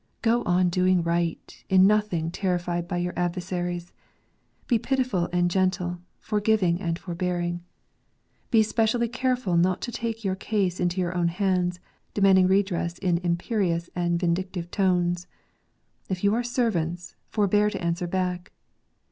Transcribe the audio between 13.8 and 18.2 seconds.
and vindictive tones. If you are servants, forbear to answer